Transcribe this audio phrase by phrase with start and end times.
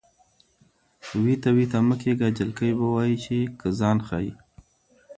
[1.23, 4.33] وېته وېته مه کېږه جلکۍ به وایې چې که ځان ښایې.